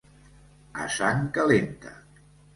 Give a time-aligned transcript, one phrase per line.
[0.85, 1.95] A sang calenta.